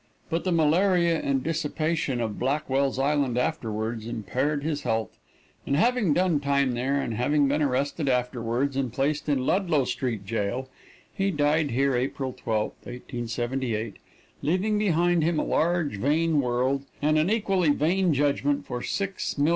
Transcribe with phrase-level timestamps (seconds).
[0.31, 5.15] But the malaria and dissipation of Blackwell's Island afterwards impaired his health,
[5.63, 10.25] and having done time there, and having been arrested afterwards and placed in Ludlow Street
[10.25, 10.67] Jail,
[11.13, 13.97] he died here April 12, 1878,
[14.41, 19.45] leaving behind him a large, vain world, and an equally vain judgment for $6,537,117.